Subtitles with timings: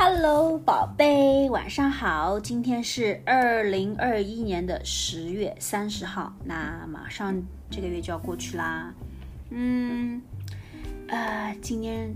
[0.00, 2.38] Hello，宝贝，晚上好。
[2.38, 7.34] 今天是二零二一年的十月三十号，那马上
[7.68, 8.94] 这个月就要过去啦。
[9.50, 10.22] 嗯，
[11.08, 12.14] 呃，今天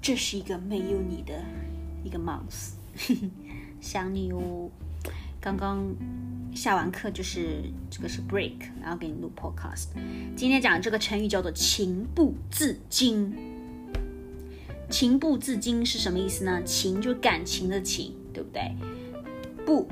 [0.00, 1.34] 这是一个没有你的
[2.02, 2.70] 一个 month，
[3.78, 4.70] 想你哦。
[5.38, 5.84] 刚刚
[6.54, 9.88] 下完课就是这个是 break，然后给你录 podcast。
[10.34, 13.57] 今天讲这个成语叫做情不自禁。
[14.90, 16.62] 情不自禁是什么意思呢？
[16.64, 18.74] 情就感情的情，对不对？
[19.66, 19.86] 不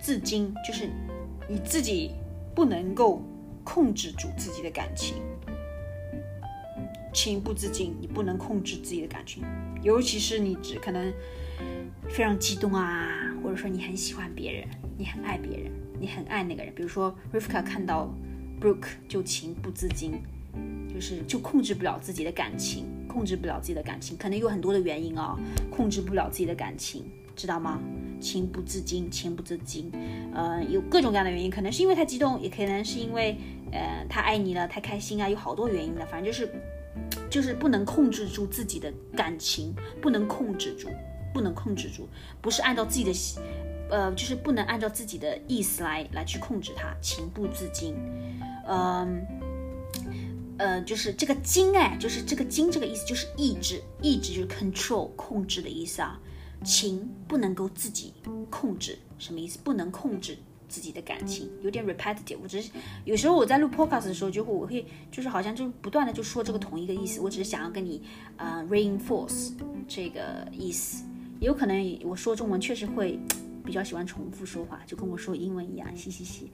[0.00, 0.90] 自禁就是
[1.48, 2.12] 你自己
[2.54, 3.22] 不能够
[3.64, 5.16] 控制住自己的感情。
[7.14, 9.42] 情不自禁，你不能控制自己的感情，
[9.82, 11.12] 尤其是你只可能
[12.08, 16.72] 非常激动啊，或者说你很喜欢别人，你很爱别人，你很爱那个人。
[16.74, 18.14] 比如说 Rivka 看到
[18.60, 20.20] Brooke 就情不自禁，
[20.98, 22.84] 就是就控制不了自己的感情。
[23.06, 25.36] 控制不了自己的感情，可能有很多的原因啊，
[25.70, 27.80] 控制不了自己的感情，知道吗？
[28.20, 29.90] 情不自禁，情不自禁，
[30.34, 33.36] 呃，有各种各样的原因，可能是因为太激动，也可能是因为，
[33.72, 36.52] 呃，他爱你了，太开心啊，有好多原因的，反正就是，
[37.30, 40.88] 就是不能控制住自己的感情，不能控制住，
[41.32, 42.08] 不能控制住，
[42.42, 43.12] 不是按照自己的，
[43.90, 47.96] 呃，就是不能按照自己的意思来来去控制他，情不自禁，
[48.68, 49.26] 嗯。
[50.58, 56.20] 呃就是这个“精”哎，就是这个“精”这个意思，就是意志，意志就是 control 控制的意思啊。
[56.64, 58.12] 情不能够自己
[58.50, 59.60] 控制，什么意思？
[59.62, 60.36] 不能控制
[60.68, 62.36] 自己的感情，有点 repetitive。
[62.42, 62.68] 我只是
[63.04, 67.20] 有时候我在录 podcast 的时候，就会我会就是好像就不断的就说这个同一个意思。
[67.20, 68.02] 我只是想要跟你
[68.38, 69.52] 呃 reinforce
[69.86, 71.04] 这个意思。
[71.38, 73.20] 有可能我说中文确实会
[73.64, 76.50] 比较喜欢重复说话，就跟我说英文一样，嘻嘻嘻。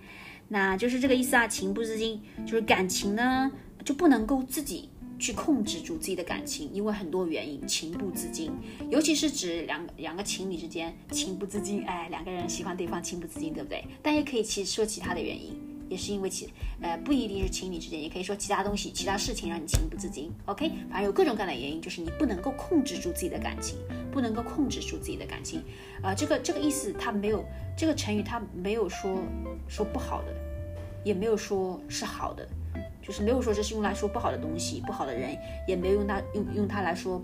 [0.48, 3.50] 那就是这个意思啊，情不自禁，就是感情呢。
[3.84, 8.50] 就不能够自己去控制住自己的感情，因为很多原因，情不自禁，
[8.90, 13.84] 尤其是指两两个情侣之间情不自禁，哎，两个人喜欢对方情不自禁，对不对？
[14.02, 15.56] 但也可以其说其他的原因，
[15.88, 16.50] 也是因为其
[16.80, 20.32] 呃不一定是情侣之间，也可以说其他东西、其他事情让你情不自禁。
[20.46, 23.78] OK，反正有各种各样的原因，就是你不能够控制住自己的感情，
[24.10, 25.62] 不能够控制住自己的感情。
[26.02, 27.44] 呃，这个这个意思它没有
[27.76, 29.18] 这个成语它没有说
[29.68, 30.34] 说不好的，
[31.04, 32.46] 也没有说是好的。
[33.06, 35.36] 就是没有说这是用来说不好的东西，不好的人，
[35.68, 37.22] 也没有用它用用它来说，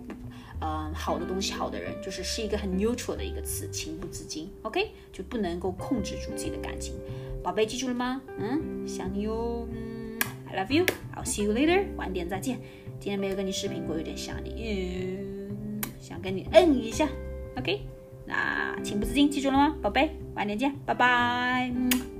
[0.60, 6.94] 呃，好的东西，好的人，就是是一个很 neutral 的一个词，情不自禁，OK，就不能够控制住自己的感情。
[7.42, 8.20] 宝贝，记住了吗？
[8.38, 10.18] 嗯，想你哟，嗯
[10.52, 12.58] ，I love you，I'll see you later，晚点再见。
[13.00, 17.08] 今天没有跟你视频过，有点想你，嗯，想跟你嗯一下
[17.56, 17.80] ，OK，
[18.26, 19.74] 那情不自禁，记住了吗？
[19.80, 21.72] 宝贝，晚点见，拜拜。
[21.74, 22.19] 嗯